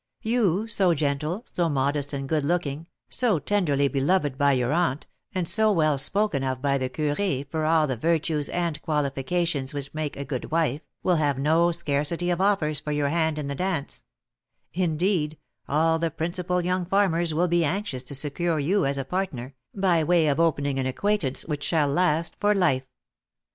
[0.23, 5.47] You, so gentle, so modest and good looking, so tenderly beloved by your aunt, and
[5.47, 10.17] so well spoken of by the curé for all the virtues and qualifications which make
[10.17, 14.03] a good wife, will have no scarcity of offers for your hand in the dance,
[14.73, 15.37] indeed,
[15.69, 20.03] all the principal young farmers will be anxious to secure you as a partner, by
[20.03, 22.87] way of opening an acquaintance which shall last for life.